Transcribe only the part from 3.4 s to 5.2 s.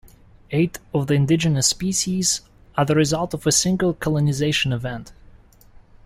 a single colonization event.